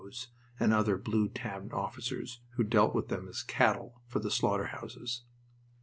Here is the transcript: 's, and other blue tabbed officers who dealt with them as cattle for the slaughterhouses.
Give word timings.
's, 0.11 0.29
and 0.59 0.73
other 0.73 0.97
blue 0.97 1.29
tabbed 1.29 1.71
officers 1.73 2.39
who 2.55 2.63
dealt 2.63 2.95
with 2.95 3.09
them 3.09 3.27
as 3.27 3.43
cattle 3.43 4.01
for 4.07 4.17
the 4.17 4.31
slaughterhouses. 4.31 5.25